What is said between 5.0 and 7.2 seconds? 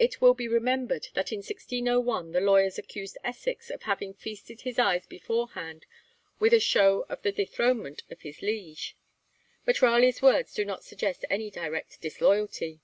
beforehand with a show